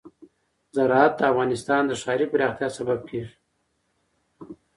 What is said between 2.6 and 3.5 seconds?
سبب کېږي.